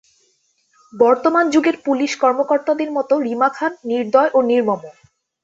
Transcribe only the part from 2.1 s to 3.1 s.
কর্মকর্তাদের